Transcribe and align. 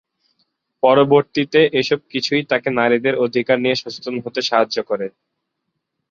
পরবর্তীতে 0.83 1.59
এসব 1.81 1.99
কিছুই 2.11 2.41
তাকে 2.51 2.69
নারীদের 2.79 3.15
অধিকার 3.25 3.57
নিয়ে 3.63 3.79
সচেতন 3.81 4.15
হতে 4.23 4.39
সাহায্য 4.49 4.77
করে। 4.89 5.07